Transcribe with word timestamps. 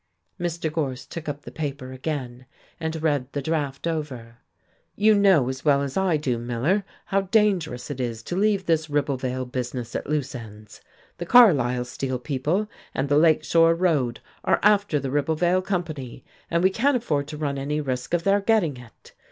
Mr. 0.39 0.73
Gorse 0.73 1.05
took 1.05 1.29
up 1.29 1.43
the 1.43 1.51
paper 1.51 1.91
again, 1.91 2.47
and 2.79 3.03
read 3.03 3.31
the 3.33 3.41
draft 3.43 3.85
over. 3.85 4.37
"You 4.95 5.13
know 5.13 5.47
as 5.47 5.63
well 5.63 5.83
as 5.83 5.95
I 5.95 6.17
do, 6.17 6.39
Miller, 6.39 6.83
how 7.05 7.21
dangerous 7.21 7.91
it 7.91 7.99
is 8.01 8.23
to 8.23 8.35
leave 8.35 8.65
this 8.65 8.87
Ribblevale 8.89 9.45
business 9.51 9.95
at 9.95 10.07
loose 10.09 10.33
ends. 10.33 10.81
The 11.19 11.27
Carlisle 11.27 11.85
steel 11.85 12.17
people 12.17 12.67
and 12.95 13.09
the 13.09 13.17
Lake 13.19 13.43
Shore 13.43 13.75
road 13.75 14.21
are 14.43 14.59
after 14.63 14.99
the 14.99 15.11
Ribblevale 15.11 15.61
Company, 15.63 16.23
and 16.49 16.63
we 16.63 16.71
can't 16.71 16.97
afford 16.97 17.27
to 17.27 17.37
run 17.37 17.59
any 17.59 17.79
risk 17.79 18.15
of 18.15 18.23
their 18.23 18.41
getting 18.41 18.77
it. 18.77 19.13